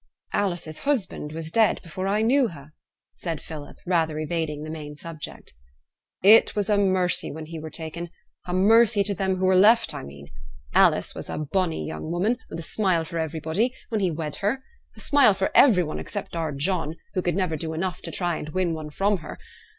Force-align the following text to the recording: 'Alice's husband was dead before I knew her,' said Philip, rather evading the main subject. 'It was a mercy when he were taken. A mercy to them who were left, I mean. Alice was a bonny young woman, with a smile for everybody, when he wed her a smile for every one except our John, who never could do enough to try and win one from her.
'Alice's 0.33 0.79
husband 0.79 1.31
was 1.31 1.51
dead 1.51 1.79
before 1.83 2.07
I 2.07 2.23
knew 2.23 2.47
her,' 2.47 2.73
said 3.13 3.39
Philip, 3.39 3.77
rather 3.85 4.17
evading 4.17 4.63
the 4.63 4.71
main 4.71 4.95
subject. 4.95 5.53
'It 6.23 6.55
was 6.55 6.71
a 6.71 6.77
mercy 6.79 7.31
when 7.31 7.45
he 7.45 7.59
were 7.59 7.69
taken. 7.69 8.09
A 8.47 8.51
mercy 8.51 9.03
to 9.03 9.13
them 9.13 9.35
who 9.35 9.45
were 9.45 9.55
left, 9.55 9.93
I 9.93 10.01
mean. 10.01 10.29
Alice 10.73 11.13
was 11.13 11.29
a 11.29 11.37
bonny 11.37 11.85
young 11.85 12.09
woman, 12.09 12.39
with 12.49 12.57
a 12.57 12.63
smile 12.63 13.05
for 13.05 13.19
everybody, 13.19 13.75
when 13.89 14.01
he 14.01 14.09
wed 14.09 14.37
her 14.37 14.63
a 14.97 14.99
smile 14.99 15.35
for 15.35 15.51
every 15.53 15.83
one 15.83 15.99
except 15.99 16.35
our 16.35 16.51
John, 16.51 16.95
who 17.13 17.21
never 17.21 17.53
could 17.53 17.59
do 17.59 17.73
enough 17.73 18.01
to 18.01 18.09
try 18.11 18.37
and 18.37 18.49
win 18.49 18.73
one 18.73 18.89
from 18.89 19.17
her. 19.17 19.37